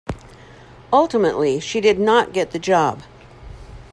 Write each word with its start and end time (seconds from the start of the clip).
Ultimately, 0.91 1.59
she 1.59 1.79
did 1.79 1.99
not 1.99 2.33
get 2.33 2.49
the 2.53 2.57
job. 2.57 3.03